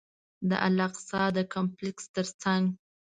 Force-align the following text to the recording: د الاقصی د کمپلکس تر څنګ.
د 0.49 0.51
الاقصی 0.67 1.23
د 1.35 1.37
کمپلکس 1.53 2.03
تر 2.15 2.27
څنګ. 2.41 2.63